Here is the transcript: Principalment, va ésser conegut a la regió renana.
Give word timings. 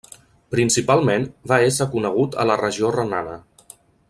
Principalment, 0.55 1.27
va 1.53 1.59
ésser 1.67 1.89
conegut 1.93 2.39
a 2.45 2.49
la 2.53 2.59
regió 2.65 2.93
renana. 3.01 3.41